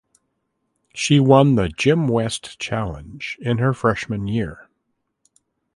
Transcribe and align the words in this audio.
She 0.95 1.19
won 1.19 1.53
the 1.53 1.69
Jim 1.69 2.07
West 2.07 2.57
Challenge 2.57 3.37
in 3.39 3.59
her 3.59 3.71
freshman 3.71 4.27
year. 4.27 4.67